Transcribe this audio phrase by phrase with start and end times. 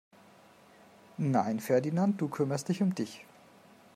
[1.17, 3.23] Nein Ferdinand, du kümmerst dich um dich!